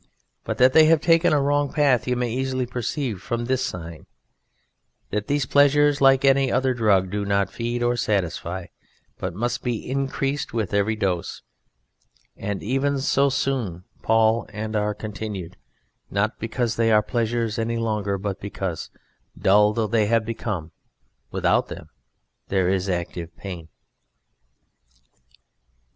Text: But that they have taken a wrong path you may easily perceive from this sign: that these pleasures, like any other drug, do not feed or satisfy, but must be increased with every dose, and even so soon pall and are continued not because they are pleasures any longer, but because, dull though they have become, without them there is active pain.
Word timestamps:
But 0.45 0.57
that 0.57 0.73
they 0.73 0.85
have 0.85 0.99
taken 0.99 1.31
a 1.31 1.39
wrong 1.39 1.71
path 1.71 2.07
you 2.07 2.15
may 2.15 2.33
easily 2.33 2.65
perceive 2.65 3.21
from 3.21 3.45
this 3.45 3.63
sign: 3.63 4.07
that 5.11 5.27
these 5.27 5.45
pleasures, 5.45 6.01
like 6.01 6.25
any 6.25 6.51
other 6.51 6.73
drug, 6.73 7.11
do 7.11 7.23
not 7.23 7.51
feed 7.51 7.83
or 7.83 7.95
satisfy, 7.95 8.65
but 9.19 9.35
must 9.35 9.61
be 9.61 9.87
increased 9.87 10.53
with 10.55 10.73
every 10.73 10.95
dose, 10.95 11.43
and 12.35 12.63
even 12.63 12.97
so 12.97 13.29
soon 13.29 13.83
pall 14.01 14.47
and 14.51 14.75
are 14.75 14.95
continued 14.95 15.55
not 16.09 16.39
because 16.39 16.77
they 16.77 16.91
are 16.91 17.03
pleasures 17.03 17.59
any 17.59 17.77
longer, 17.77 18.17
but 18.17 18.39
because, 18.39 18.89
dull 19.39 19.71
though 19.71 19.85
they 19.85 20.07
have 20.07 20.25
become, 20.25 20.71
without 21.29 21.67
them 21.67 21.89
there 22.47 22.67
is 22.67 22.89
active 22.89 23.37
pain. 23.37 23.67